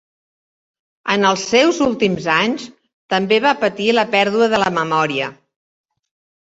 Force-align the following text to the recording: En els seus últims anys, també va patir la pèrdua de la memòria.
En 1.15 1.27
els 1.31 1.43
seus 1.49 1.81
últims 1.89 2.31
anys, 2.37 2.67
també 3.17 3.41
va 3.47 3.55
patir 3.67 3.93
la 4.01 4.09
pèrdua 4.17 4.51
de 4.57 4.65
la 4.67 4.75
memòria. 4.81 5.33